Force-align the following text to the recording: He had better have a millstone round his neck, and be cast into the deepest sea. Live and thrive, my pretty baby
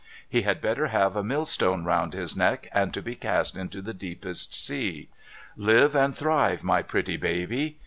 He 0.27 0.41
had 0.41 0.61
better 0.63 0.87
have 0.87 1.15
a 1.15 1.23
millstone 1.23 1.83
round 1.85 2.13
his 2.13 2.35
neck, 2.35 2.67
and 2.73 3.03
be 3.03 3.13
cast 3.15 3.55
into 3.55 3.83
the 3.83 3.93
deepest 3.93 4.51
sea. 4.51 5.09
Live 5.55 5.93
and 5.93 6.15
thrive, 6.17 6.63
my 6.63 6.81
pretty 6.81 7.17
baby 7.17 7.77